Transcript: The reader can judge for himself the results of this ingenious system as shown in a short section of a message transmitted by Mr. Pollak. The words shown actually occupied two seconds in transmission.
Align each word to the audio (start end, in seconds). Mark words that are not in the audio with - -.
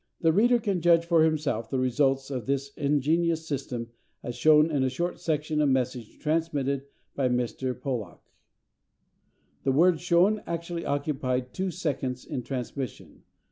The 0.21 0.33
reader 0.33 0.57
can 0.57 0.81
judge 0.81 1.05
for 1.05 1.23
himself 1.23 1.69
the 1.69 1.77
results 1.77 2.31
of 2.31 2.47
this 2.47 2.73
ingenious 2.75 3.47
system 3.47 3.89
as 4.23 4.33
shown 4.35 4.71
in 4.71 4.83
a 4.83 4.89
short 4.89 5.19
section 5.19 5.61
of 5.61 5.69
a 5.69 5.71
message 5.71 6.17
transmitted 6.17 6.87
by 7.15 7.29
Mr. 7.29 7.79
Pollak. 7.79 8.19
The 9.63 9.71
words 9.71 10.01
shown 10.01 10.41
actually 10.47 10.87
occupied 10.87 11.53
two 11.53 11.69
seconds 11.69 12.25
in 12.25 12.41
transmission. 12.41 13.25